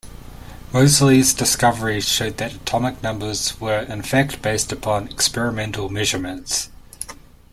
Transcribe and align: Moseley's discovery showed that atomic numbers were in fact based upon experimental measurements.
Moseley's 0.73 1.31
discovery 1.31 2.01
showed 2.01 2.37
that 2.37 2.55
atomic 2.55 3.03
numbers 3.03 3.59
were 3.61 3.81
in 3.81 4.01
fact 4.01 4.41
based 4.41 4.71
upon 4.71 5.07
experimental 5.09 5.89
measurements. 5.89 6.69